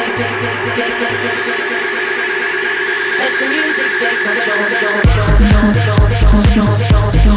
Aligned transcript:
Let 0.00 0.16
the 3.38 3.46
music 3.50 3.90
take 4.00 4.16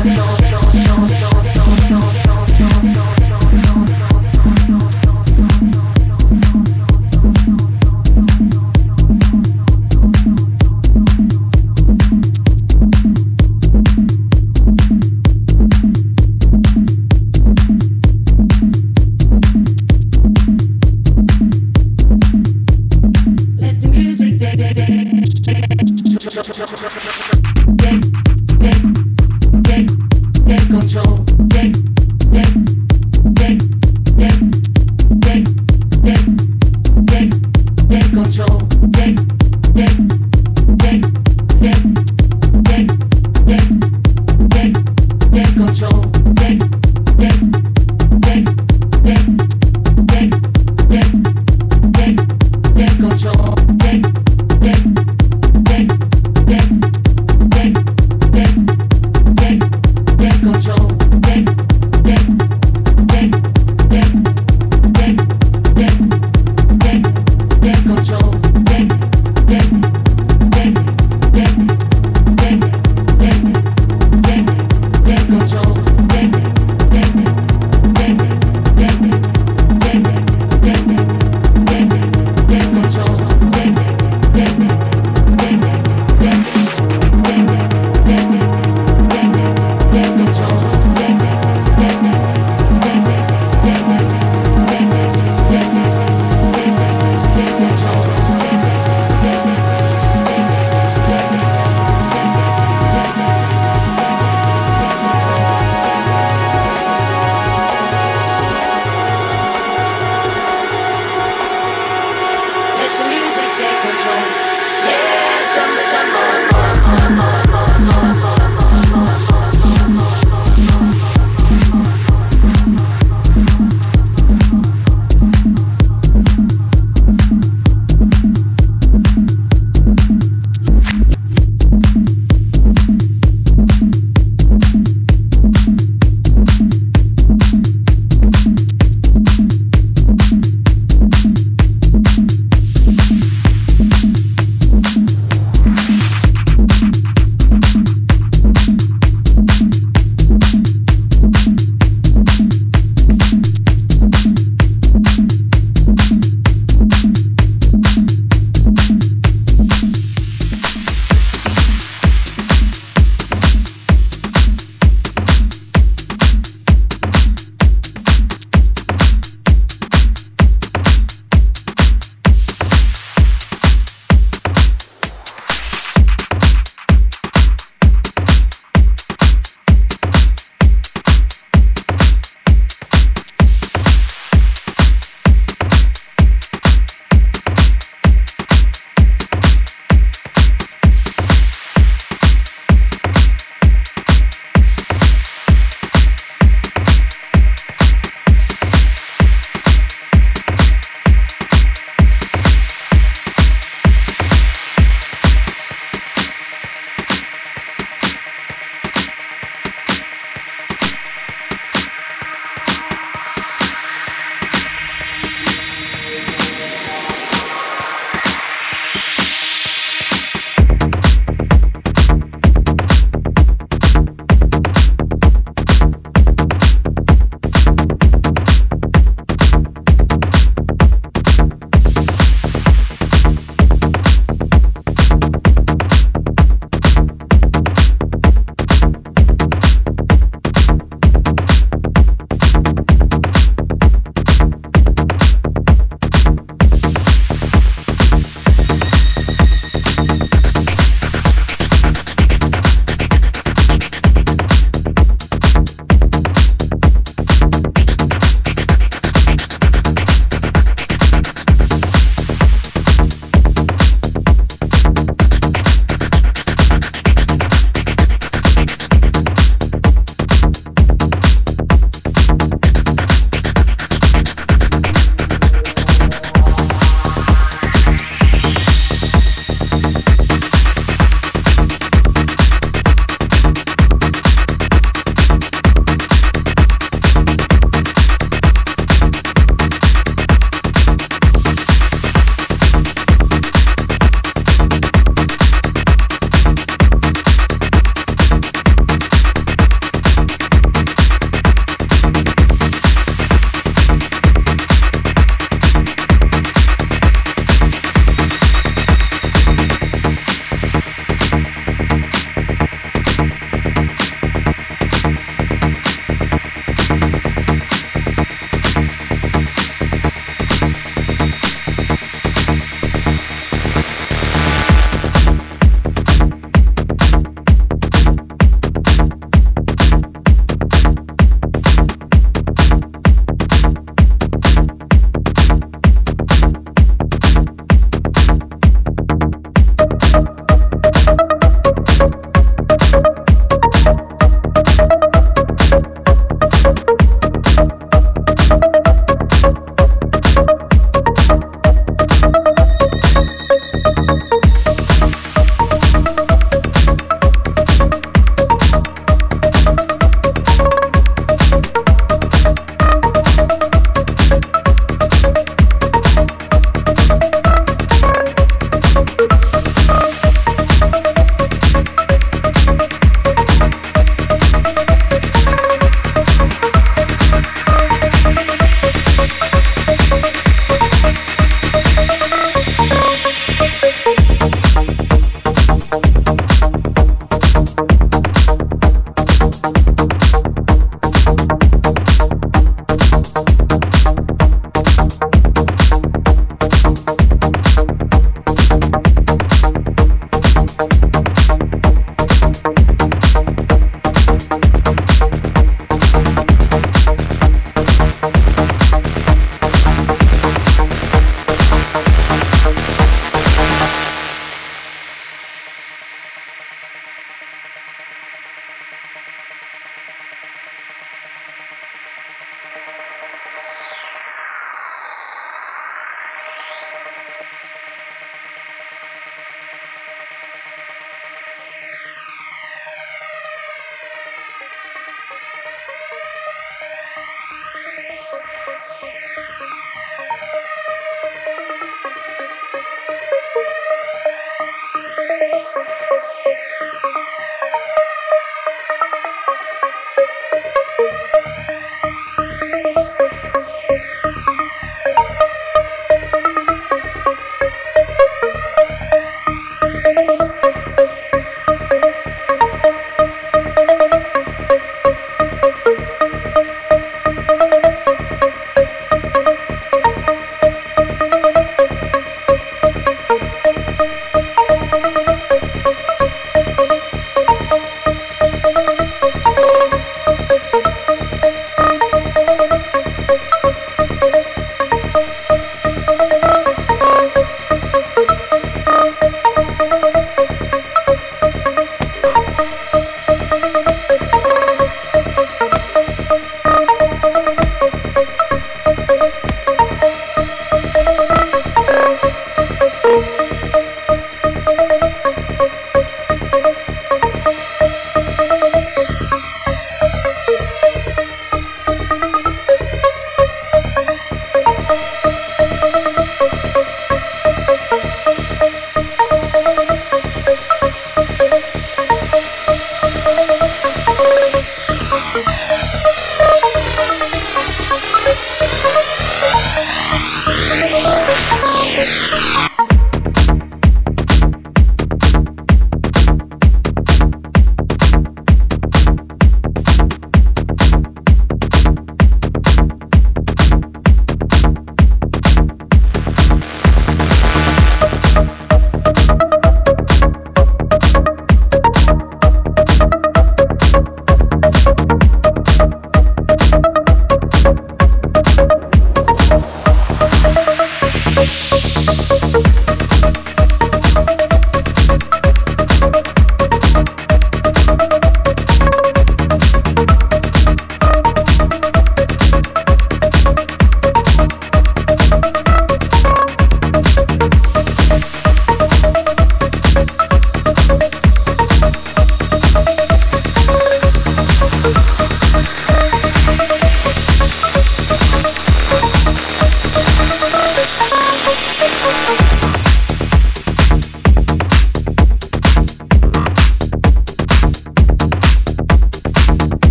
control. 0.00 0.45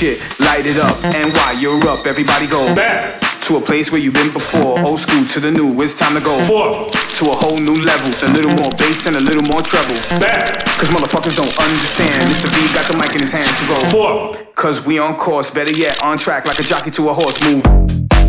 Shit, 0.00 0.16
light 0.40 0.64
it 0.64 0.80
up. 0.80 0.96
Uh-huh. 1.04 1.12
And 1.12 1.28
while 1.36 1.56
you're 1.60 1.84
up, 1.84 2.06
everybody 2.06 2.48
go 2.48 2.64
back 2.74 3.20
to 3.44 3.56
a 3.56 3.60
place 3.60 3.92
where 3.92 4.00
you've 4.00 4.16
been 4.16 4.32
before. 4.32 4.80
Uh-huh. 4.80 4.88
Old 4.88 5.00
school 5.00 5.26
to 5.36 5.40
the 5.40 5.50
new, 5.50 5.76
it's 5.82 5.98
time 5.98 6.16
to 6.16 6.24
go 6.24 6.32
forward 6.48 6.88
to 7.20 7.24
a 7.28 7.36
whole 7.36 7.60
new 7.60 7.76
level. 7.84 8.08
A 8.08 8.32
little 8.32 8.48
uh-huh. 8.56 8.64
more 8.64 8.72
bass 8.80 9.04
and 9.04 9.16
a 9.16 9.20
little 9.20 9.44
more 9.44 9.60
treble. 9.60 10.00
Back. 10.16 10.64
Cause 10.80 10.88
motherfuckers 10.88 11.36
don't 11.36 11.52
understand. 11.52 12.16
Mr. 12.32 12.48
V 12.48 12.72
got 12.72 12.88
the 12.88 12.96
mic 12.96 13.12
in 13.12 13.20
his 13.20 13.32
hands 13.36 13.52
to 13.60 13.66
go 13.68 13.76
forward. 13.92 14.56
Cause 14.56 14.86
we 14.86 14.98
on 14.98 15.16
course, 15.16 15.50
better 15.50 15.72
yet, 15.76 16.02
on 16.02 16.16
track 16.16 16.46
like 16.46 16.58
a 16.58 16.64
jockey 16.64 16.90
to 16.92 17.10
a 17.10 17.12
horse. 17.12 17.36
Move. 17.44 18.19